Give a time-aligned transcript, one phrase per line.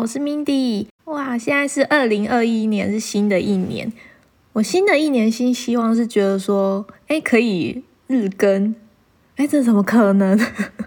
[0.00, 0.86] 我是 Mindy。
[1.04, 3.90] 哇，现在是二零二一年，是新的一年。
[4.52, 8.74] 我新的一年新希望是觉得说，哎，可以日更。
[9.36, 10.38] 哎，这怎么可能？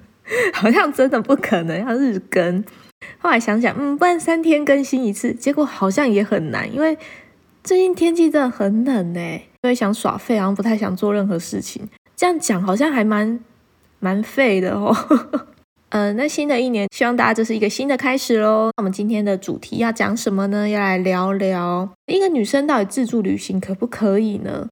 [0.54, 2.64] 好像真的不可能要日更。
[3.18, 6.98] 后来想想，嗯，不然三天更新一次，结果好像也很难，因为
[7.64, 11.90] 最近天气真的很冷哎，所以想耍废，然后不太想做任何事情。
[12.16, 13.40] 这样讲好像还蛮
[14.00, 14.96] 蛮废的哦。
[15.92, 18.70] 嗯，那新的一年，希望大家这是一个新的开始喽。
[18.78, 20.70] 那我们今天的主题要讲什么呢？
[20.70, 24.68] 要来聊聊一个女生到底自助旅行可不可以呢？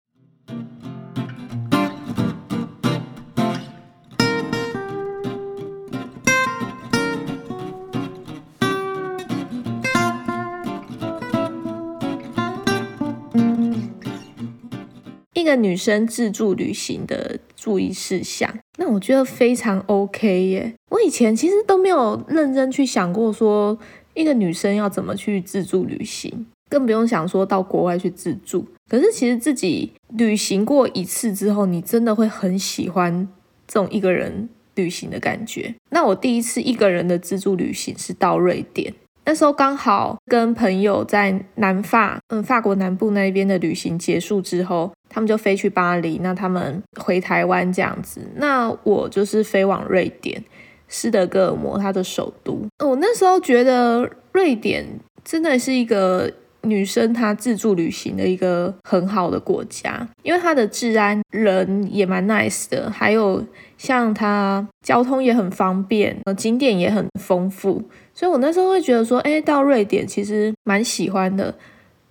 [15.34, 20.74] 一个女生自助旅行的注意事项，那我觉得非常 OK 耶。
[20.90, 23.78] 我以前其实都没有认真去想过，说
[24.14, 28.66] 一个女生要怎么去自助旅行，更不用想说到国外去自助。
[28.90, 33.28] 可是其实自己旅行过一次之后，你真的会很喜欢
[33.68, 35.76] 这种一个人旅行的感觉。
[35.90, 38.94] 那我第一次一个人的自助旅行是到瑞典。
[39.26, 50.44] 那时候刚好跟朋友在南法，嗯，法国南部那边的旅行结束之后，他们就飞去巴黎，那他们回台湾这样子，那我就是飞往瑞典
[50.88, 52.62] 斯德哥尔摩，它的首都。
[52.84, 54.86] 我那时候觉得瑞典
[55.24, 63.44] 真的是一个女生她自助旅行的一个很好的国家，因为它的治安人也蛮 nice 的，还有
[63.78, 67.84] 像它交通也很方便，景点也很丰富。
[68.14, 71.54] 所以我那时候会觉得说，哎，到瑞典其实蛮喜欢的。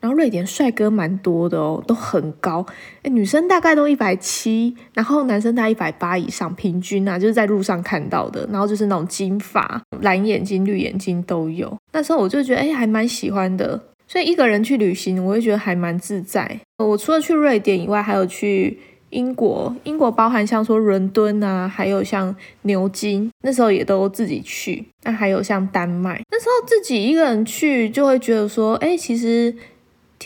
[0.00, 2.64] 然后瑞典帅哥蛮多的哦，都很高，
[3.02, 8.47] 哎，女生大概都一百七，然后男生大概一百八以上，平均啊，就是在路上看到的。
[8.53, 11.76] 然后就是那种金发、蓝眼睛、绿眼睛都有。
[11.93, 13.81] 那时候我就觉得，哎，还蛮喜欢的。
[14.06, 16.60] 所以一个人去旅行，我会觉得还蛮自在。
[16.78, 18.78] 我除了去瑞典以外，还有去。
[19.10, 24.84] 英国，英国包含像说伦敦啊，还有像牛津，那时候也都自己去。
[25.04, 29.54] 那还有像丹麦，那时候自己一个人去，就会觉得说，哎，其实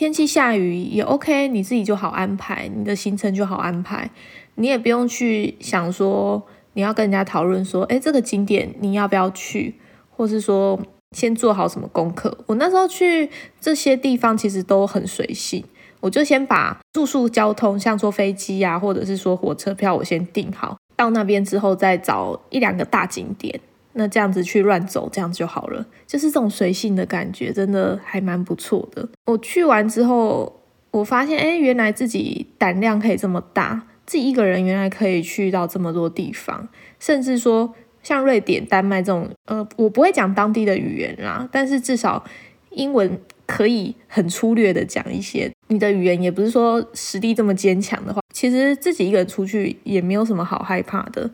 [0.01, 4.09] 天气下雨也 OK，你自己就好安排，你的行程就好安排，
[4.55, 6.41] 你也不用去想说
[6.73, 9.75] 你要跟人家讨论说，哎，这个景点你要不要去，
[10.09, 10.79] 或是说
[11.11, 12.35] 先做好什么功课。
[12.47, 13.29] 我那时候去
[13.59, 15.63] 这些地方，其实都很随性。
[15.99, 20.75] 我就先把住宿、交通，像坐飞机呀，或者是说火车票，我先订好。
[20.95, 23.61] 到那边之后，再找一两个大景点，
[23.93, 25.85] 那这样子去乱走，这样就好了。
[26.07, 29.07] 就是这种随性的感觉，真的还蛮不错的。
[29.25, 36.67] 我去完之后，我发现，哎，原来自己胆量可以这么大，自己一个人原来可以去到这么多地方，
[36.99, 42.23] 甚至说像瑞典、丹麦这种，呃，我不会讲当地的语言啦，但是至少
[42.71, 43.19] 英文。
[43.47, 51.29] 可以很粗略的讲一些，你的语言也不是说实力这么坚强的话，其实自己一个人出去也没有什么好害怕的，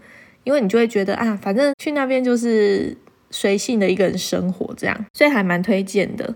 [0.47, 2.96] 因为你就会觉得啊，反正去那边就是
[3.30, 6.34] 随性的一个人生活这样，所以还蛮推荐的。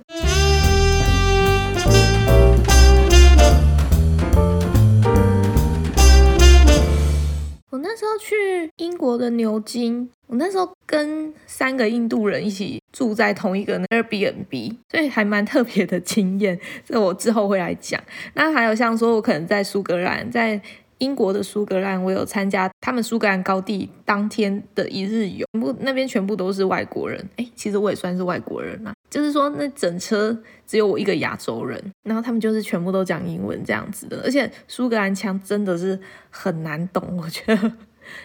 [7.70, 16.60] 我那时候去英国的牛津，我那时候跟三个印度人一起住在同一个 Airbnb，所以还蛮特别的经验。
[16.86, 18.04] 这我之后会来讲。
[18.34, 20.62] 那还有像说，我可能在苏格兰，在
[21.02, 27.20] 英国的苏格兰，我有参加他们苏格兰高地当天的一日游，不那边全部都是外国人。
[27.38, 37.72] 哎，其实我也算是外国人啦，就是说那整车只有我一个亚洲人，然后他们就是全部都讲英文这样子的，而且苏格兰腔真的是很难懂，我觉得。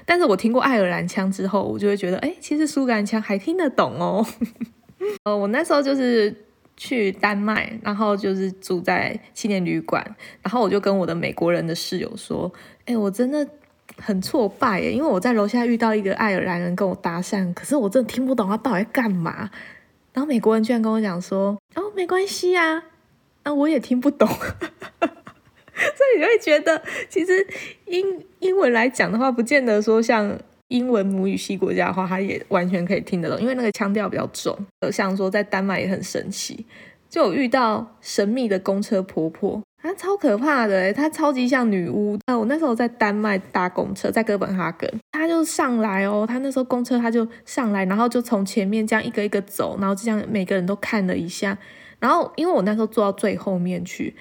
[0.05, 4.27] 但是我听过爱尔兰腔之后，我就会觉得，哎，其实苏格兰腔还听得懂哦。
[5.25, 6.35] 呃，我那时候就是
[6.77, 10.05] 去丹麦，然后就是住在青年旅馆，
[10.43, 12.53] 然后我就跟我的美国人的室友说，
[12.85, 13.49] 哎，我真的
[13.99, 19.51] 很挫败耶，因为我在楼下遇到一个爱尔兰人跟我搭讪，可是我真的听不懂他到底在干嘛。
[20.13, 22.83] 然后美国人居然跟我讲说，哦，没关系啊，
[23.45, 24.27] 那我也听不懂。
[25.77, 27.47] 所以你会觉得，其实
[27.85, 34.57] 英英文来讲的话，不见得说像英文母语系国家的话，他也完全可以听得懂，因为那个腔调比较重。
[34.91, 36.67] 像说在丹麦也很神奇，
[37.09, 42.19] 就有遇到神秘的公车婆婆，她超可怕的，她超级像女巫。
[42.27, 51.57] 那我那时候在丹麦搭公车，在哥本哈根，她就上来哦，她那时候公车她就上来，然后就从前面这样一个一个走，然后这样每个人都看了一下，
[52.01, 54.15] 然后因为我那时候坐到最后面去。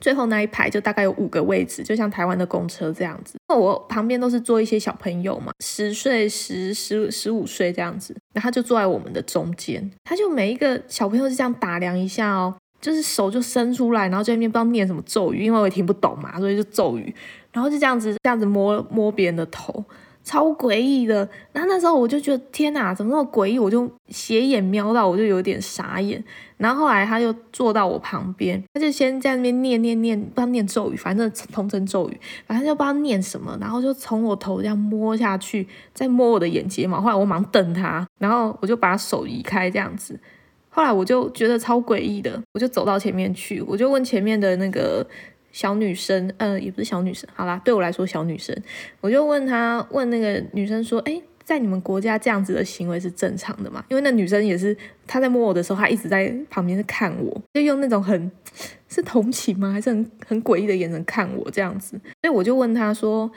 [0.00, 3.34] 最后那一排就大概有五个位置，就像台湾的公车这样子。
[3.48, 17.14] 那我旁边都是坐一些小朋友嘛，十岁、十十十五岁这样子，然后他就坐在我们的中间，他就每一个小朋友是这样打量一下哦，就是手就伸出来，然后在那边不知道念什么咒语，因为我也听不懂嘛，所以就咒语，
[17.52, 19.84] 然后就这样子这样子摸摸别人的头。
[20.26, 23.60] 超诡异的，然后那时候我就觉得天哪，怎么那么诡异？
[23.60, 26.22] 我就斜眼瞄到，我就有点傻眼。
[26.56, 33.56] 然后后来他就坐到我旁边，他就先在那边念念念，不知道念咒语，反正通称咒语，反正就不知道念什么。
[33.60, 37.00] 然后就从我头这样摸下去，再摸我的眼睫毛。
[37.00, 40.18] 后来我忙瞪他，然后我就把手移开这样子。
[40.68, 45.06] 后来我就觉得超诡异的，我就走到前面去，我就问前面的那个。
[45.56, 48.54] 小女生，呃，也不是小女生，好啦，对我来说小女生，
[49.00, 53.82] 我就问她，问那个女生说，哎，在你们国家这样子的行为是正常的吗？
[53.88, 54.76] 因为那女生也是，
[55.06, 58.30] 她在摸我的时候，她一直在旁边看我，就用那种很
[58.86, 59.72] 是同情吗？
[59.72, 63.30] 还是很很诡异的眼神看我这样子，所以我就问她说，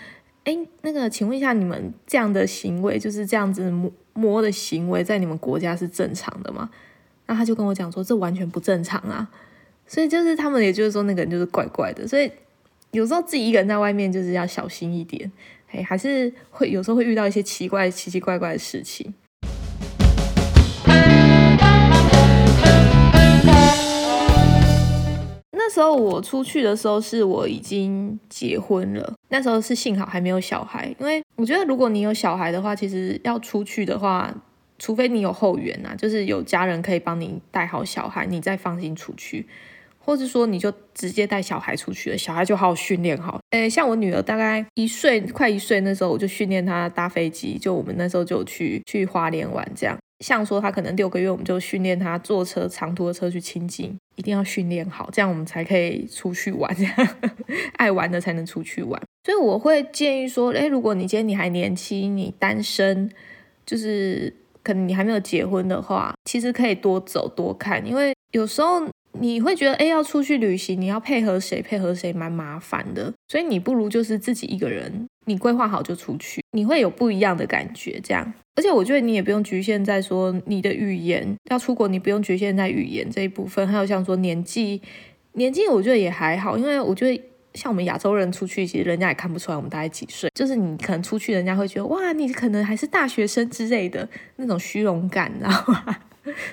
[0.43, 6.69] 哎，那个，请问一下，你们这样的行为，就是这样子摸摸的行为，在你们国家是正常的吗？
[7.27, 9.29] 那她就跟我讲说，这完全不正常啊。
[9.91, 12.31] 所以就是他们，也就是说那个人就是怪怪的，所以
[12.91, 15.31] 有时候自己一个人在外面就是要小心一点，
[15.71, 19.11] 哎，还是会有时候会遇到一些奇怪、奇奇怪怪的事情。
[25.51, 34.31] 那时候我出去的时候是我已经结婚了，那时候是幸好还没有小孩，因为我觉得如果你有小孩的话，其实要出去的话。
[34.81, 39.45] 除非你有后援呐，就是有家人可以帮你带好小孩，你再放心出去，
[40.09, 43.39] 或者说你就直接带小孩出去了，小孩就好好训练好。
[43.51, 49.95] 诶，像我女儿大概一岁，快一岁那时候，我就训练她搭飞机，就我们那时候就去去花莲玩这样。
[50.25, 56.93] 像说她可能六个月，我们就训练她坐车长途的车去亲近，一定要训练好，这样我们才可以出去玩，这样
[57.77, 58.99] 爱玩的才能出去玩。
[59.23, 63.11] 所以我会建议说，诶，如果你今天你还年轻，你单身，
[63.63, 64.35] 就是。
[64.61, 68.81] 可能你还没有结婚的话，其实可以多走多看，因为有时候
[69.13, 77.99] 你会觉得，哎，要出去旅行，你要配合谁，配合谁蛮麻烦的，所以你不如就是自己一个人，你规划好就出去，你会有不一样的感觉。
[78.03, 84.81] 这样，而且我觉得你也不用局限在说你的语言要出国，你不用局限在语言这一部分，还有像说年纪，
[85.33, 87.23] 年纪我觉得也还好，因为我觉得。
[87.55, 90.29] 像我们亚洲人出去，其实人家也看不出来我们大概几岁。
[90.35, 95.97] 就是你可能出去，人家会觉得哇，你可能还是大学生之类的那种虚荣感，你知道吗？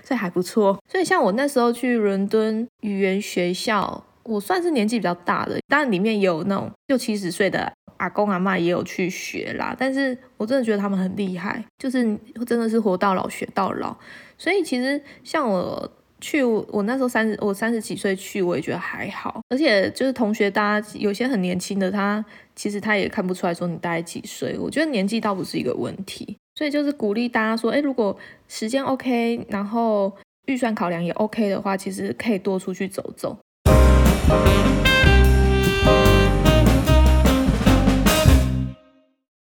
[0.02, 0.78] 所以还不错。
[0.90, 9.74] 所以像我那时候去伦敦语言学校，我算是年纪比较大的，当然里面也有那种六七十岁的阿公阿妈也有去学啦。
[9.78, 12.02] 但是我真的觉得他们很厉害，就是
[12.46, 13.96] 真的是活到老学到老。
[14.38, 15.92] 所以其实像我。
[16.18, 19.42] 去我那时候三十，我三十几岁去，我也觉得还好。
[19.50, 22.24] 而且就是同学，大家有些很年轻的，他
[22.54, 24.56] 其实他也看不出来说你大概几岁。
[24.58, 28.16] 我觉得年纪倒不是一个问题，所以就是鼓励大家说，哎，如果
[28.48, 30.16] 时间 OK，然后
[30.46, 33.36] 预算考量也 OK 的话，其实可以多出去走走。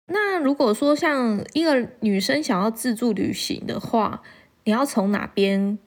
[0.08, 4.24] 那如果说像一个女生想要自助旅行的话，
[4.64, 5.78] 你要从哪边？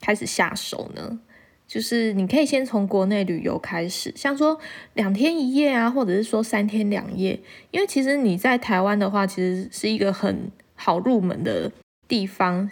[0.00, 1.20] 开始下手呢，
[1.66, 4.58] 就是你可以先从国内旅游开始，像说
[4.94, 11.72] 两天一夜啊，或者是说三天两夜，因为其实你在台湾的话，其实是一个很好入门的
[12.06, 12.70] 地方，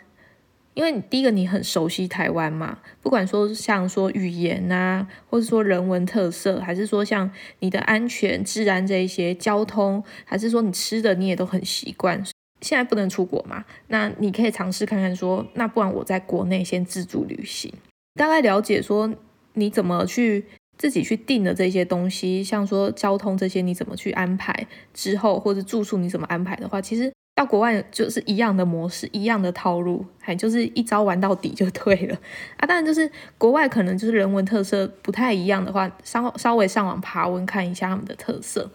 [0.75, 12.25] 因为你第一个你很熟悉台湾嘛，不管说像说语言啊，或者说人文特色，还是说像你的安全、治安这一些交通，还是说你吃的你也都很习惯。
[12.61, 13.64] 现在不能出国嘛？
[13.88, 17.71] 那你可以尝试看看，说那不然我在国内先自助旅行，
[18.14, 19.12] 大概了解说
[19.54, 20.44] 你怎么去
[20.78, 32.16] 自己去定的这些东西，像说交通这些你怎么去安排之后，或者住宿你怎么安排的话，其实到国外就是一样的模式，一样的套路，还就是一招玩到底就对了
[32.56, 32.66] 啊。
[32.66, 38.71] 当然就是国外可能就是人文特色不太一样的话，稍稍微上网爬文看一下他们的特色。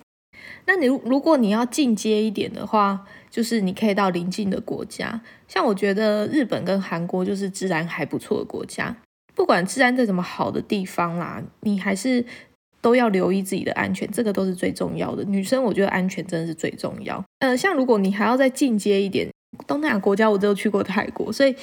[0.65, 8.95] 那你如果你要进阶一点的话，就是你可以到邻近的国家，像我觉得日本跟韩国就是自然还不错的国家。
[9.39, 12.25] 不管治安在怎么好的地方啦，你还是
[12.81, 15.23] 都要留意自己的安全，这个都是最重要的。
[15.23, 17.23] 女生我觉得安全真的是最重要。
[17.39, 19.29] 呃，像如果你还要再进阶一点，
[19.65, 21.55] 东南亚国家我只有去过泰国，所以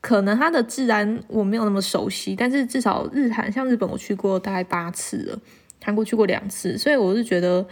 [0.00, 5.38] 可能它的治安我没有那么熟悉，但是至少日韩像日本我去过大概八次了，
[5.80, 7.64] 韩国去过两次，所以我是觉得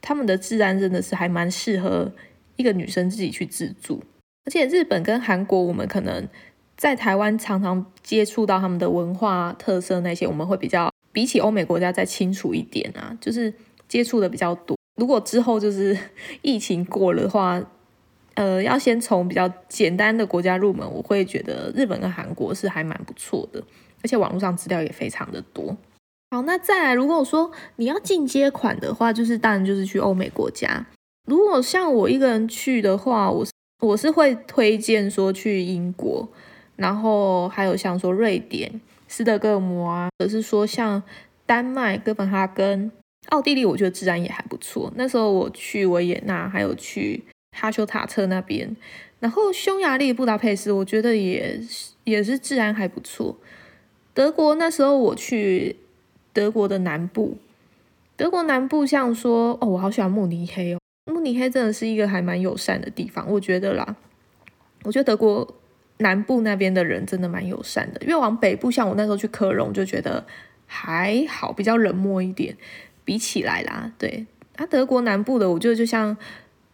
[0.00, 2.12] 他们的治安真的是还蛮适合。
[2.54, 4.00] 一个女生自己去自助，
[4.44, 6.28] 而且日本跟韩国，我们可能
[6.76, 13.52] 在台湾常常接触到他们的文化特色那些，我们会比较比起欧美国家再清楚一点啊，就是
[13.88, 14.76] 接触的比较多。
[14.96, 15.96] 如果之后就是
[16.42, 17.62] 疫情过了的话，
[18.34, 23.62] 呃，要先从比较简单的国家入门，我会觉得日本跟韩国是还蛮不错的，
[24.02, 25.76] 而且网络上资料也非常的多。
[26.30, 30.84] 好，那再来，如果说你要进阶款的话，就是当然就是去欧美国家。
[31.28, 33.46] 如果像我一个人去的话，我
[33.80, 36.28] 我是会推荐说去英国，
[36.76, 41.02] 然后还有像说瑞典、斯德哥尔摩啊，或者是说像
[41.46, 42.90] 丹麦哥本哈根、
[43.28, 44.92] 奥地利，我觉得治安也还不错。
[44.96, 47.22] 那时候我去维也纳，还有去
[47.56, 48.76] 哈修塔特那边，
[49.20, 51.60] 然后匈牙利布达佩斯，我觉得也
[52.04, 53.36] 也是治安还不错。
[54.12, 55.76] 德国那时候我去
[56.32, 57.36] 德国的南部，
[58.16, 60.78] 德国南部像说哦，我好喜欢慕尼黑哦。
[61.12, 63.96] 慕尼黑真的是一个还蛮友善的地方，我觉得啦。
[64.84, 65.54] 我觉得德国
[65.98, 70.24] 南部那边的人真的蛮友善的，越往北部，像我那时候去科隆，就觉得
[70.66, 72.56] 还好，比较冷漠一点。
[73.04, 76.16] 比起来啦，对，啊，德国南部的，我觉得就像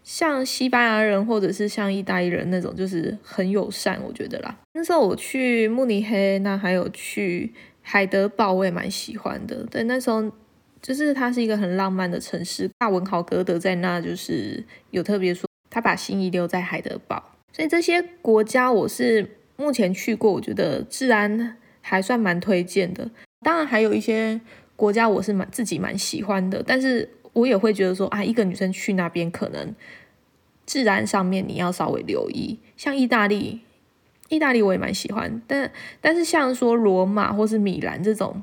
[0.04, 4.56] 像西班牙人或者是像意大利人那种，就是很友善，我觉得啦。
[4.74, 9.64] 那时候我去慕尼黑，那还有去海德堡，我也蛮喜欢的。
[9.70, 10.30] 对，那时候。
[10.82, 17.22] 就是它是一个很浪漫的城市，大文豪歌德在那就是有特别说，他把心意留在海德堡，
[17.52, 23.10] 所以这些国家我是目前去过，我觉得治安还算蛮推荐的。
[23.42, 24.40] 当然还有一些
[24.76, 29.74] 国家我是蛮自己蛮喜欢的，但是我也会觉得说啊，一个女生去那边可能
[30.66, 33.60] 治安上面你要稍微留意，像意大利，
[34.28, 38.42] 意大利我也蛮喜欢，但但是像说罗马或是米兰这种。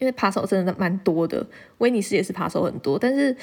[0.00, 1.46] 因为扒手真的蛮多的，
[1.78, 3.36] 威尼斯也是扒手很多，但是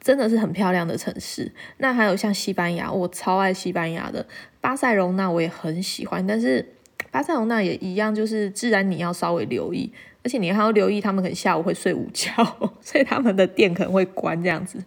[0.00, 1.50] 真的是很漂亮的城市。
[1.78, 4.26] 那还有像西班牙，我超爱西班牙的
[4.60, 6.26] 巴塞隆纳，我也很喜欢。
[6.26, 6.64] 但是
[7.10, 9.92] 巴塞隆纳也一样，就是自然你要稍微留意，
[10.24, 12.32] 而且你还要留意他们可能下午会睡午觉，
[12.80, 14.82] 所以他们的店可能会关这样子。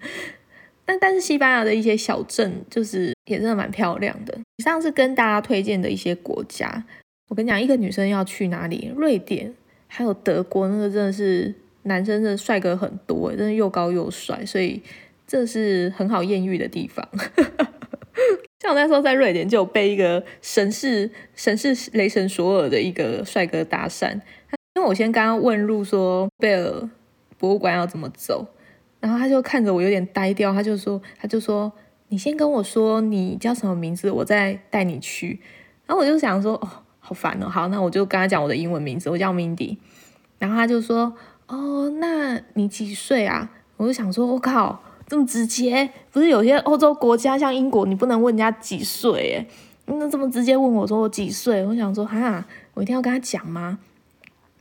[0.85, 4.37] 但但是西班牙的一些小镇就是也真的蛮漂亮的。
[4.57, 6.83] 以上是跟大家推荐的一些国家。
[7.29, 8.91] 我跟你讲，一个女生要去哪里？
[8.95, 9.53] 瑞典。
[9.87, 11.53] 还有德国那个真的是
[11.83, 14.81] 男生的帅哥很多，真的又高又帅，所以
[15.27, 17.07] 这是很好艳遇的地方。
[18.61, 24.13] 像我那时候在瑞典就有被一个神似神似雷神索尔的一个帅哥搭讪，
[24.75, 26.89] 因为我先刚刚问路说贝尔
[27.37, 28.47] 博物馆要怎么走，
[28.99, 31.71] 然后他就看着我有点呆掉，他就说他就说
[32.07, 35.41] 你先跟我说你叫什么名字，我再带你去。
[35.85, 36.69] 然后我就想说哦。
[37.05, 37.49] 好烦哦！
[37.49, 39.75] 好，那我就跟他讲我的英文名字，我叫 Mindy。
[40.39, 41.13] 然后他就说
[41.47, 44.81] ：“哦，那你几岁啊？”我就想说：“我靠，
[45.13, 45.87] 这么直接！
[46.11, 49.35] 不是有些欧洲国家像英国，你不能问人家几岁？
[49.35, 49.45] 哎，
[49.85, 51.63] 那这么直接问我说我几岁？
[51.67, 52.43] 我想说，哈，
[52.73, 53.77] 我一定要跟他讲吗？”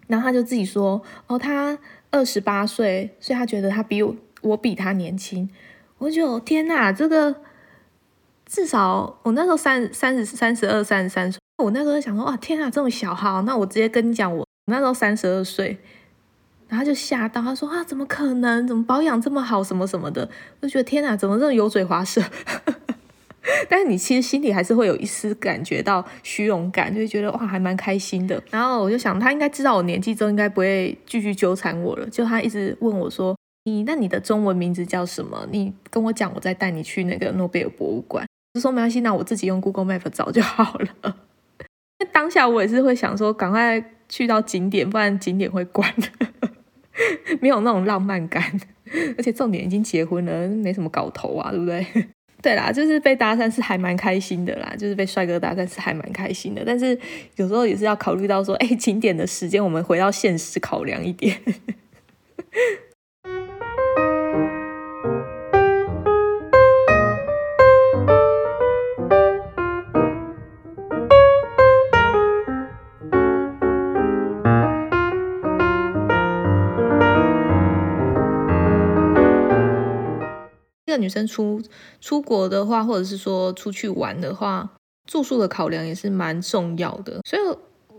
[0.09, 1.79] 然后他就自己说：“哦，他
[2.11, 5.49] 二十八岁，所以他觉得他比我我比他年轻。”
[5.97, 7.35] 我就天哪，这个
[8.45, 11.41] 至少我那时候三三十三十二三十三岁。
[11.65, 15.79] 我那时候想说，哇，天啊，这么小哈，那我直接跟你讲，我那时候三十二岁，
[16.73, 18.67] 然后就吓到，他说啊，怎么可能？
[18.67, 19.63] 怎么保养这么好？
[19.63, 20.27] 什么什么的，
[20.61, 22.23] 我就觉得天啊，怎么这么油嘴滑舌？
[23.69, 28.43] 但是你其实心里还是会有一丝感觉到虚荣感，就会觉得哇，还蛮开心的。
[28.51, 32.09] 然后我就想，他应该知道我年纪之后，应该不会继续纠缠我了。
[32.09, 35.47] 就他一直问我说，你那你的中文名字叫什么？
[35.51, 38.25] 你跟我讲，我再带你去那个诺贝尔博物馆。
[38.55, 41.17] 我说没关系，那我自己用 Google Map 找就好了。
[42.13, 45.93] 当下我也是会想说，赶快去到景点，不然景点会关，
[47.41, 48.61] 没有那种浪漫感。
[49.17, 51.87] 而且重点已经结婚了，没什么搞头啊，对不对？
[52.43, 56.63] 对啦，就是被搭讪是还蛮开心的啦，就是被帅哥搭讪是还蛮开心的。
[56.67, 56.99] 但是
[57.37, 61.41] 有时候也是要考虑到说，哎，景点的时间，我们回到现实考量一点。
[80.93, 81.61] 个女生出
[82.01, 84.71] 出国的话，或者是说出去玩的话，
[85.11, 87.21] 住宿的考量也是蛮重要的。
[87.25, 87.43] 所以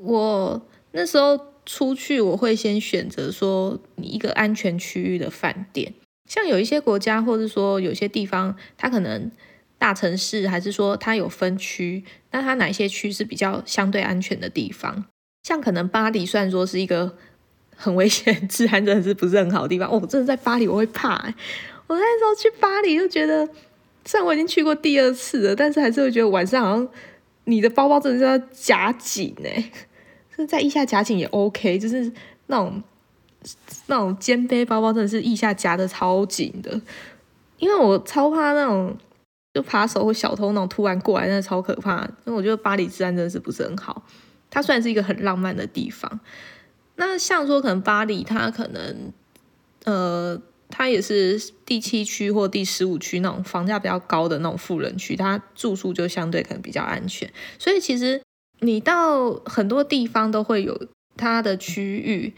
[0.02, 5.94] 我那时候出去，我会先选择说你一个安全区域的饭店。
[6.30, 9.30] 像有一些国家，或者说有些地方，它可能
[9.78, 15.06] 大城市，还是说它有分区，那它哪些区是比较相对安全的地方？
[15.44, 17.18] 像可能巴黎，虽然说是一个
[17.76, 21.34] 很危险、治安真的是不是很好的地方，哦，真的在巴黎我会怕。
[21.94, 23.48] 我那时候去巴黎就觉得，
[24.04, 26.88] 虽然我已经去过第二次了，但是还是会觉得晚上好像
[27.44, 29.72] 你的包包真的是要夹紧哎，
[30.36, 32.12] 是在腋下夹紧也 OK，就是
[32.48, 32.82] 那种
[33.86, 36.82] 那种肩背包包真的是腋下夹的超紧的，
[37.60, 38.98] 因为我超怕那种
[39.54, 42.02] 就扒手或小偷那种突然过来，那超可怕。
[42.26, 44.04] 因为我觉得巴黎治安真的是不是很好。
[44.50, 46.20] 它虽然是一个很浪漫的地方，
[46.96, 49.12] 那像说可能巴黎，它可能
[49.84, 50.42] 呃，
[50.76, 57.32] 它也是第七区或第十五区那种房价比较高的那种富人区，它住宿就相对可能比较安全。
[57.60, 58.20] 所以其实
[58.62, 62.34] 你到很多地方都会有它的区域。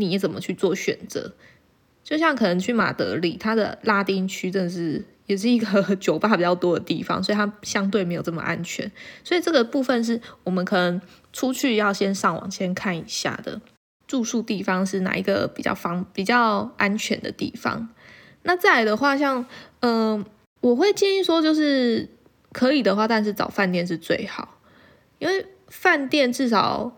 [0.00, 1.34] 你怎么去做选择？
[2.04, 8.88] 就像可能去马德里，它的拉丁区真的是也是一个酒吧比较多的地方，所以它相对没有这么安全。
[9.24, 11.00] 所以这个部分是我们可能
[11.32, 13.60] 出去要先上网先看一下的
[14.08, 17.88] 住宿地方是哪一个比较方比较安全的地方。
[18.42, 19.46] 那再来的话，像
[19.78, 20.24] 嗯，
[20.62, 22.08] 我会建议说，就是
[22.52, 24.58] 可以的话，但是找饭店是最好，
[25.20, 26.92] 因为饭店至少。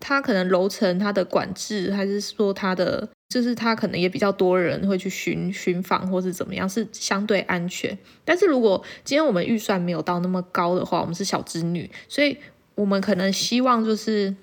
[0.00, 7.98] 它可能楼层它的管制，还是说它的，就是它可能也比较多人会去巡巡访，或是怎么样，是相对安全。
[8.24, 12.38] 但是如果今天我们预算没有到那么高的话，我们是小资女，所以
[12.76, 14.36] 我们可能希望就是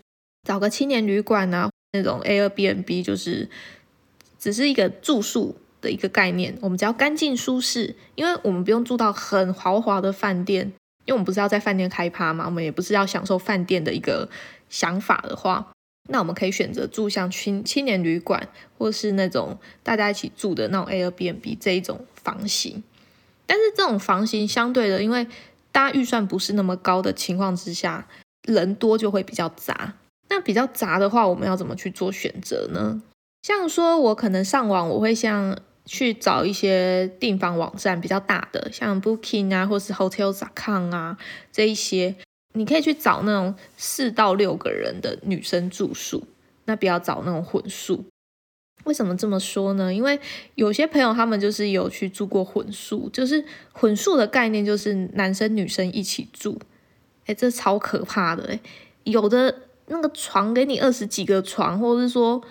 [0.44, 3.50] 找个青年旅馆啊，那种 Airbnb，就是
[4.38, 10.74] 只是一个住宿的一个概念，我们只要干净舒适，因为我们不用住到很豪华的饭店，
[11.06, 14.30] 因为我们不是要在饭店开趴嘛，我们也不是要享受饭店的一个。
[14.68, 15.72] 想法的话，
[16.10, 18.50] 那我们可以选择住像青青年旅馆，
[18.80, 22.84] 或是那种大家一起住的那种 Airbnb 这一种房型。
[23.46, 25.28] 但是这种房型相对的，因为
[25.72, 28.08] 大家预算不是那么高的情况之下，
[28.42, 29.94] 人多就会比较杂。
[30.30, 33.02] 那比较杂的话，我们要怎么去做选择呢？
[33.44, 41.18] 像说我可能上网，我会像去找一些订房网站比较大的，像 Booking 啊，或是 Hotels.com 啊
[41.52, 42.16] 这一些。
[42.58, 46.26] 你可以去找那种四到六个人的女生住宿，
[46.64, 48.06] 那不要找那种混宿。
[48.86, 49.94] 为什么这么说呢？
[49.94, 50.18] 因为
[50.56, 56.58] 有些朋友他们就是有去住过混宿，就是混宿的概念就是男生女生一起住，
[57.26, 58.60] 哎，这超可怕的哎！
[59.04, 59.54] 有的
[59.88, 62.42] 那个床给你二十几个床，或者是说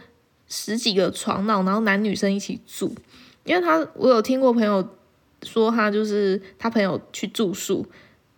[0.48, 2.94] 十几个床那种，然后男女生一起住。
[3.44, 4.88] 因为他我有听过朋友
[5.42, 7.86] 说，他就是他朋友去住宿，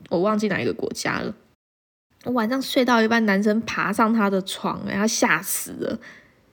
[0.09, 1.35] 我忘记哪一个国家了。
[2.25, 5.99] 我晚上睡到一半，男生爬上他的床，哎，他吓死了，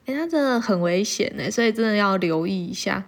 [0.06, 3.04] 哎，他真的很危险哎，所以真的要留意一下。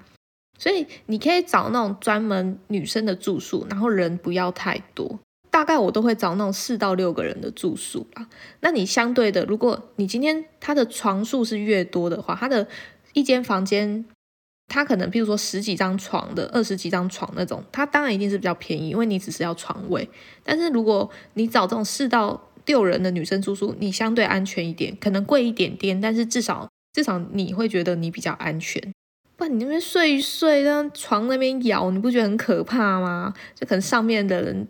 [0.58, 5.20] 所以你可以找那种专门女生的住宿，然后人不要太多，
[5.56, 8.28] 大概我都会找那种四到六个人的住宿吧。
[8.60, 12.68] 那你相对的，如果你今天他的床数是越多的话，他的
[13.14, 14.04] 一间房间，
[14.68, 20.10] 他可能比如说十几张床的，二十几张床那种，他当然一定是比较便宜，因为你只是要床位。
[20.44, 28.84] 但是如果你找这种四到六人的女生住宿，你相对安全一点，可能贵一点点，但是至少至少你会觉得你比较安全。
[29.38, 33.34] 不然你那边睡一睡，让床那边摇，你不觉得很可怕吗？
[33.54, 34.68] 就可能上面的人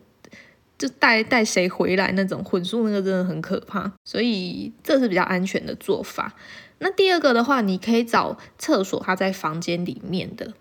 [0.85, 3.91] 就带带谁回来那种混宿，那个真的很可怕。
[4.05, 6.33] 所以这是比较安全的做法。
[6.77, 10.53] 那第二个的话，你可以找厕所，它在房间里面的。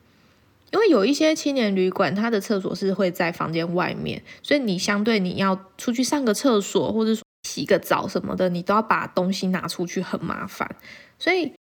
[0.72, 10.74] 因为有一些青年旅馆，它的厕所是会在房间外面，所以你相对你要出去上个厕所，或者说洗个澡什么的，你都要把东西拿出去，很麻烦。
[11.18, 11.52] 所以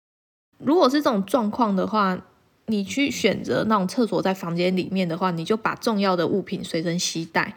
[0.59, 2.23] 如果是这种状况的话，
[2.67, 7.57] 你去选择那种厕所在房间里面的话，你就把重要的物品随身携带，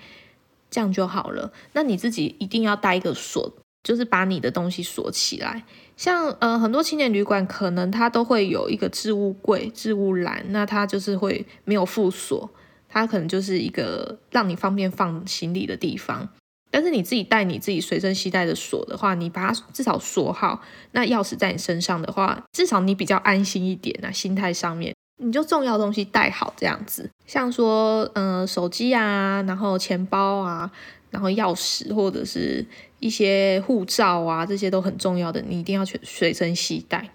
[0.69, 1.51] 这样就好了。
[1.73, 3.51] 那你自己一定要带一个锁，
[3.83, 5.63] 就是把你的东西锁起来。
[5.97, 12.49] 像呃很多青年旅馆，可能它都会有一个置物柜、置物篮，那它就是会没有附锁，
[12.89, 16.27] 它可能就是一个让你方便放行李的地方。
[16.69, 27.09] 但是你自己带你自己随身携带的锁的话，你把它至少锁好，那钥匙在你身上的话，至少你比较安心一点啊，心态上面你就重要东西带好这样子。
[27.25, 30.71] 像说嗯手机啊，然后钱包啊。
[31.11, 32.65] 然后钥匙或者是
[32.99, 37.09] 一些护照啊，这些都很重要的，你一定要去随身携带。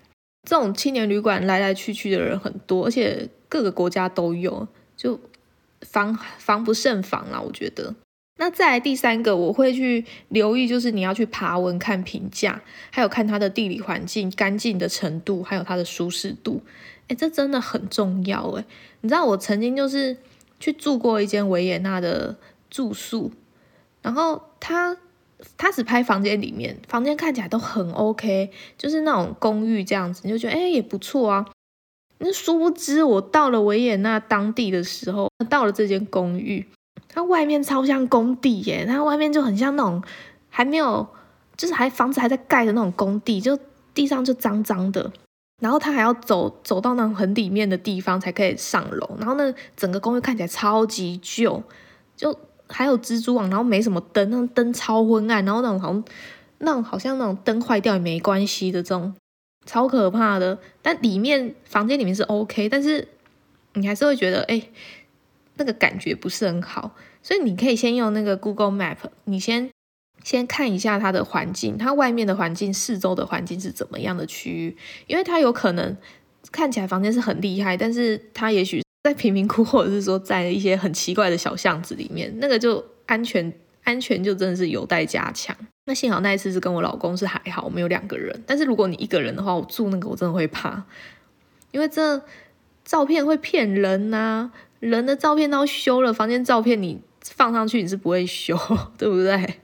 [0.48, 5.20] 这种青年旅馆来来去去的人很多，而且各个国家都有，就
[5.82, 7.38] 防防不胜防啦。
[7.38, 7.94] 我觉得。
[8.38, 16.62] 那再来第三个，我会去留意，就是你要去爬文看评价，还有看它的地理环境干净的程度，还有它的舒适度。
[17.10, 18.64] 哎，这真的很重要哎。
[19.00, 20.16] 你知道我曾经就是
[20.60, 22.36] 去住过一间维也纳的
[22.70, 23.32] 住宿。
[24.00, 24.96] 然后他
[25.58, 31.46] 他只拍房间里面，房间看起来都很 OK，就是那种公寓这样子，你就觉得哎也不错啊。
[32.18, 36.64] 那殊不知我到了维也纳当地的时候，到了这间公寓，
[37.08, 40.02] 它外面超像工地耶，它外面就很像那种
[40.48, 41.08] 还没有，
[41.56, 43.58] 就是还房子还在盖的那种工地，就
[43.92, 45.10] 地上就脏脏的。
[45.60, 51.62] 然后他还要走走到那种很里面的地方才可以上楼，然后那整个公寓看起来超级旧，
[52.16, 56.04] 就还有蜘蛛网，然后没什么灯，那灯超昏暗，然后那种好像
[56.58, 59.14] 那种好像那种灯坏掉也没关系的这种，
[59.66, 60.58] 超可怕的。
[60.82, 63.06] 但里面房间里面是 OK，但是
[63.74, 64.62] 你还是会觉得哎，
[65.56, 66.92] 那个感觉不是很好，
[67.22, 69.70] 所以你可以先用那个 Google Map，你先。
[70.22, 74.76] 先看一下它的环境，它外面的环境、四周的环境是怎么样的区域？
[75.06, 75.96] 因为它有可能
[76.52, 83.52] 看起来房间是很厉害，但是它也许在贫民窟，或者是说在一些很奇怪的小巷子里面，那个就安全
[83.84, 85.56] 安全就真的是有待加强。
[85.86, 88.42] 那幸好那一次是跟我老公是还好，我们有两个人。
[88.46, 90.84] 但是如果你一个人的话，我住那个我真的会怕，
[91.72, 92.22] 因为这
[92.84, 98.56] 照片会骗人呐，人的照片都修了，房间照片你放上去你是不会修，
[98.98, 99.54] 对不对？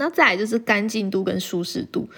[0.00, 2.08] 那再来就是干净度跟舒适度，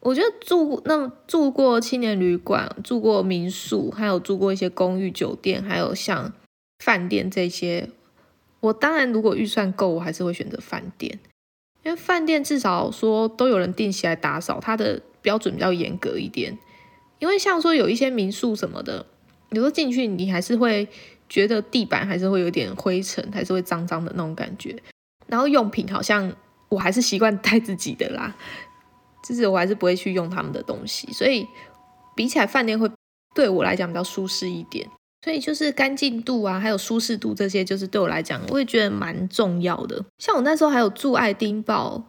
[0.00, 6.34] 我觉得住那住过青年旅馆、住过民宿，还有住过一些公寓酒店，还有像
[6.80, 7.88] 饭店这些，
[8.60, 11.18] 我当然如果预算够，我还是会选择饭店，
[11.82, 16.58] 因为饭店至少说都有人定期来打扫，它的标准比较严格一点。
[17.18, 19.06] 因为像说有一些民宿什么的，
[19.52, 20.86] 有时候进去你还是会
[21.30, 24.76] 觉得地板还是会有点灰尘，还是会脏脏的那种感觉，
[25.26, 26.30] 然后用品好像。
[26.72, 28.34] 我还是习惯带自己的啦，
[29.22, 31.46] 就是我还是不会去用他们的东西，所以
[32.16, 32.90] 比起来饭店会
[33.34, 34.88] 对我来讲比较舒适一点。
[35.24, 40.04] 所以就是干净度啊，还有舒适度这些，就是对我来讲，我也觉得蛮重要的。
[40.18, 42.02] 像我那时候还有住爱丁堡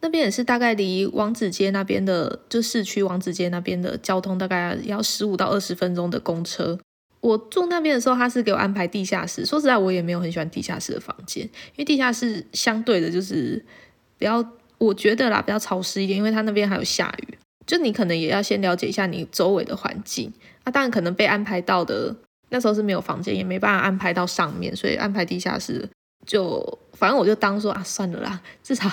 [0.00, 6.78] 那边，也是大概离王子街那边的，就市区王子街那边的交通大概要十五到二十分钟的公车。
[7.20, 9.44] 我住那边的时候，他是给我安排地下室。
[9.44, 13.64] 说实在，我也没有很喜欢地下室的房间，因为地下室相对的就是。
[14.18, 14.44] 比较，
[14.78, 20.32] 我觉得啦，比较潮湿一点，因为它那边还有下雨，就你可能也要先了解一下你周围的环境。
[20.64, 22.14] 那当然可能被安排到的
[22.48, 25.88] 那时候是没有房间，也没办法安排到上面，所以安排地下室。
[26.24, 28.88] 就反正我就当说啊，算了啦，至少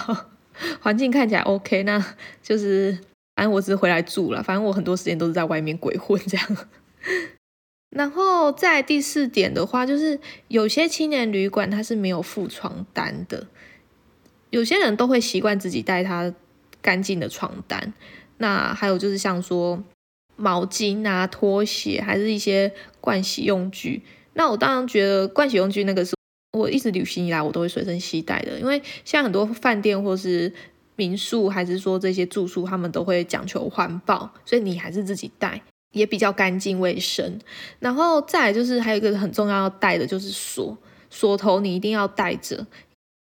[0.80, 1.84] 环境看起来 OK。
[1.84, 2.04] 那
[2.44, 2.98] 就是
[3.36, 6.58] 反正我只是回来住了，反正我很多时间都是在外面鬼混这样。
[7.90, 13.48] 然后在第四点的话，就是有些青年旅馆它是没有附床单的。
[14.54, 16.32] 有些人都会习惯自己带他
[16.80, 17.92] 干净的床单，
[18.38, 19.84] 那还有就是像说
[20.36, 24.04] 毛巾啊、拖鞋，还是一些盥洗用具。
[24.34, 26.16] 那我当然觉得盥洗用具那个是
[26.52, 30.54] 我一直旅行以来我都会随身携带的，因为像很多饭店或是
[30.96, 35.60] 民宿，还是说这些住宿，他们都会讲求环保，所以你还是自己带，
[35.94, 37.40] 也比较干净卫生。
[37.80, 40.78] 然后再来就是还有一个很重要要带的就是锁，
[41.10, 42.68] 锁头你一定要带着。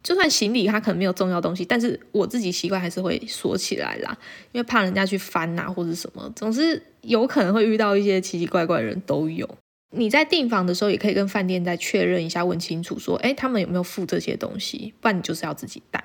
[0.04, 4.16] 就算行李它可能没有重要东西，但是我自己习惯还是会锁起来啦，
[4.52, 9.50] 因为怕人家去翻呐或者什么，总是有可能会遇到一些奇奇怪怪的人都有。
[9.96, 16.04] 你在订房的时候也可以跟饭店再确认一下，问清楚说，哎，他们有没有付这些东西，不然你就是要自己带。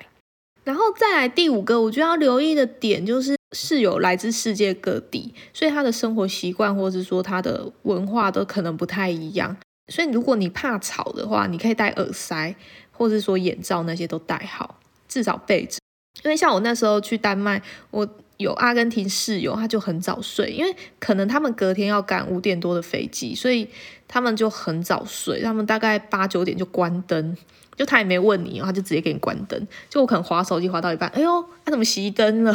[0.63, 9.57] 然后再来第五个，我觉得要留意的点就是室友来自世界各地，所以他的生活习惯或者是说他的文化都可能不太一样。
[9.91, 12.55] 所以如果你怕吵的话，你可以戴耳塞。
[12.99, 15.79] 或者说眼罩那些都戴好，至少备着。
[16.23, 23.69] 因为像我那时候去丹麦，我有阿根廷室友，他就很早睡，因为可能他们隔天要赶五点多的飞机，所以
[24.05, 25.41] 他们就很早睡。
[25.41, 27.37] 他们大概八九点就关灯，
[27.77, 29.65] 就他也没问你，他就直接给你关灯。
[29.89, 32.53] 就我可能划手机划到一半，哎呦，他怎么熄灯了？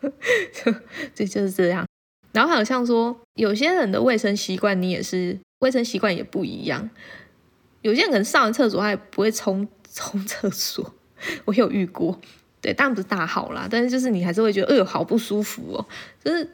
[1.14, 1.84] 这就是这样。
[2.32, 6.88] 然后还有像说，有些人的卫生习惯，你也是卫生习惯也不一样。
[7.86, 10.92] 有些人可能上完厕所他也不会冲 冲厕所，
[11.44, 12.20] 我有遇过，
[12.60, 15.86] 对，当然不是大号啦，但是就是你还是会觉得，哎呦，好不舒服哦。
[16.22, 16.50] 就是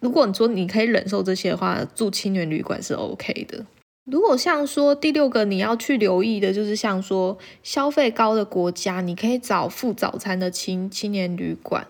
[0.00, 3.64] 如果你说你可以忍受这些的话，住青年旅馆是 OK 的。
[4.10, 11.86] 如果像说第六个你要去留意的，就是像说消费高的国家，你可以找付早餐的青青年旅馆。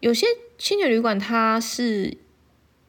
[0.00, 0.26] 有些
[0.58, 2.16] 青年旅馆它是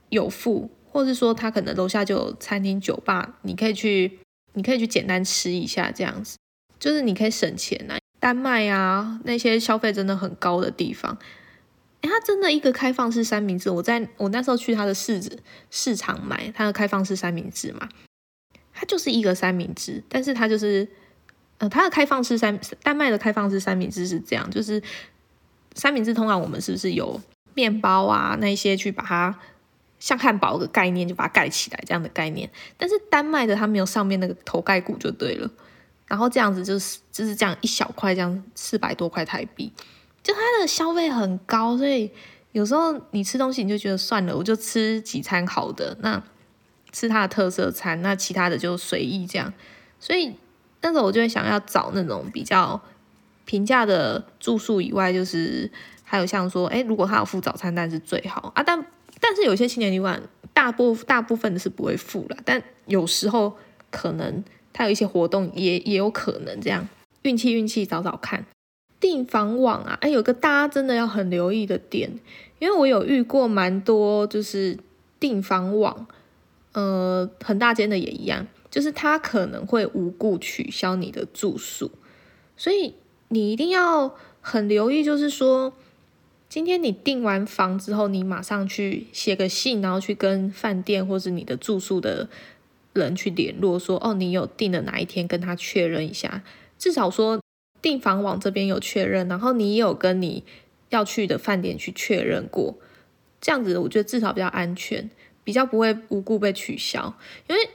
[0.10, 4.18] 有付，或者说它可能楼下就有餐厅、酒吧，你可以去。
[4.56, 6.38] 你可以去简单吃一下，这样子
[6.80, 7.98] 就是你可以省钱呐。
[8.20, 11.16] 丹麦啊，那些消费真的很高的地方，
[12.02, 17.88] 哎，它真的一个开放式三明治，我在我那时候去它的市子市场买它的开放式三明治嘛，
[18.74, 20.88] 它就是一个三明治，但是它就是
[21.60, 24.82] 呃，它的开放式三丹麦的开放式三明治是这样，就是
[25.76, 27.22] 三明治通常我们是不是有
[27.54, 29.38] 面包啊那些去把它。
[30.00, 35.50] 像汉堡的概念，就把它盖起来这样的概念，但是丹麦的它没有上面那个头盖骨就对了，
[36.08, 39.72] 然后这样子就是就是这样一小块，这样四百多块台币，
[40.22, 42.12] 就它的消费很高，所以
[42.52, 46.22] 有时候你吃东西你就觉得算了，我就吃几餐好的，那
[46.92, 49.52] 吃它的特色餐，那其他的就随意这样。
[50.00, 50.36] 所以
[50.82, 52.80] 那时候我就会想要找那种比较
[53.46, 55.72] 平价的住宿以外，就是
[56.04, 58.64] 还有像说，哎，如果他有附早餐单是最好啊。
[58.64, 58.86] 但
[59.28, 60.22] 但是有些青年旅馆
[60.54, 63.58] 大部大部分的是不会付了，但有时候
[63.90, 66.88] 可能他有一些活动也也有可能这样，
[67.24, 68.46] 运气运气找找看。
[69.00, 72.12] 订房网啊，哎，有个大家真的要很留意的点，
[72.60, 74.78] 因为我有遇过蛮多，就是
[75.20, 76.06] 订房网，
[76.74, 81.92] 呃，很大间的也一样，就是他可能会无故取消你的住宿，
[82.56, 82.94] 所以
[83.30, 85.74] 你一定要很留意，就是说，
[86.56, 92.30] 今天你订完房之后，你马上去写个信，然后去跟饭店或是你的住宿的
[92.94, 96.42] 人去联络，说，哦，你有订的哪一天，跟他确认一下，
[96.80, 97.42] 至少说。
[97.82, 100.46] 订房网这边有确认，然后你也有跟你
[100.92, 102.76] 要去的饭店去确认过，
[103.42, 105.10] 这样子我觉得至少比较安全，
[105.44, 107.14] 比较不会无故被取消。
[107.48, 107.70] 因为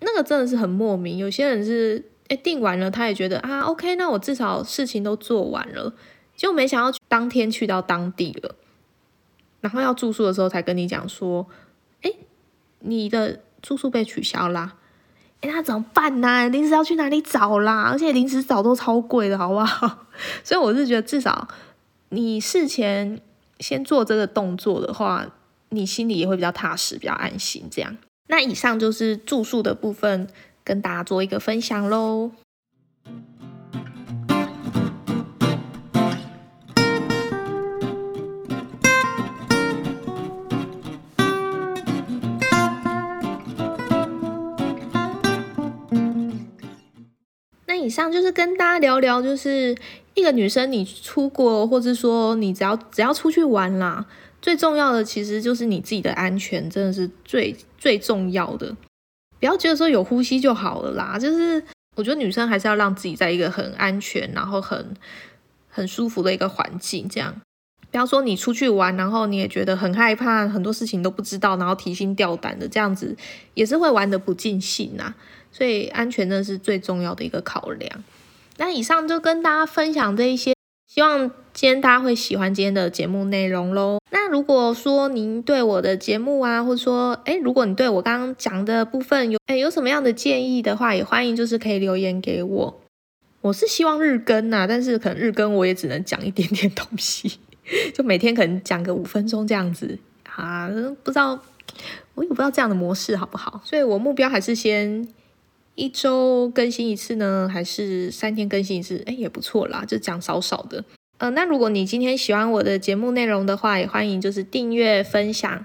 [0.00, 5.94] 那个真的是很莫名，有些人是哎订完了，他也觉得啊 OK，那我至少事情都做完了，
[6.38, 8.54] 就没想到当天去到当地了，
[9.60, 11.46] 然后要住宿的时候才跟你讲说，
[12.02, 12.10] 哎，
[12.78, 14.76] 你的住宿被取消啦。
[15.40, 16.48] 哎，那怎么办呢？
[16.48, 17.90] 临时要去哪里找啦？
[17.90, 20.06] 而且临时找都超贵的，好不好？
[20.44, 21.48] 所以我是觉得，至少
[22.10, 23.20] 你事前
[23.58, 25.26] 先做这个动作的话，
[25.70, 27.64] 你心里也会比较踏实，比较安心。
[27.70, 27.96] 这样，
[28.28, 30.28] 那以上就是住宿的部分，
[30.62, 32.30] 跟大家做一个分享喽。
[47.88, 49.74] 以上就是跟大家聊聊，就是
[50.12, 54.04] 一个女生你出国，或者说你只要只要出去玩啦，
[54.42, 58.76] 最重要的其实就是你自己的安全，真的是最最重要的。
[59.40, 61.64] 不要觉得说有呼吸就好了啦，就是
[61.96, 64.94] 我觉得女生还是要让自己在一个很安全，然后很
[65.70, 67.40] 很舒服的一个环境，这样。
[67.90, 73.16] 不要说你出去玩，然后你也觉得很害怕，很多事情都不知道，然后提心吊胆的，这样子
[73.54, 75.14] 也是会玩的不尽兴呐。
[75.58, 78.04] 所以安全呢是最重要的一个考量。
[78.58, 80.54] 那以上就跟大家分享这一些，
[80.86, 83.98] 希望今天大家会喜欢今天的节目内容喽。
[84.12, 92.80] 那如果说您对我的节目啊，或者说哎，如果你对我刚刚讲的部分有哎有什么样的建议的话，也欢迎就是可以留言给我。
[93.40, 97.40] 我是希望日更呐，但是可能日更我也只能讲一点点东西，
[97.92, 99.98] 就每天可能讲个五分钟这样子
[100.36, 100.70] 啊，
[101.02, 101.40] 不知道
[102.14, 105.08] 我也不知道这样的模式好不好，所以我目标还是先。
[105.78, 109.02] 一周更新一次呢，还是三天更新一次？
[109.06, 110.84] 哎，也不错啦，就讲少少的。
[111.18, 115.64] 呃，那如果你今天喜欢我的节目内容的话，也欢迎就是订阅、分享，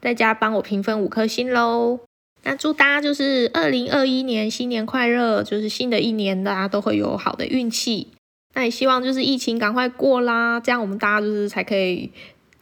[0.00, 2.00] 在家帮我评分五颗星喽。
[2.44, 8.08] 那祝大家就是二零二一年新年快乐，就是新的一年大家都会有好的运气。
[8.54, 12.10] 那也希望就是疫情赶快过啦，这样我们大家就是才可以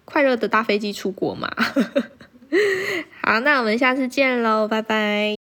[0.04, 1.50] 快乐的搭飞机出国嘛。
[3.22, 5.37] 好，那我们下次见喽，拜拜。